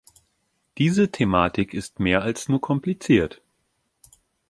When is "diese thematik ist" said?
0.79-1.99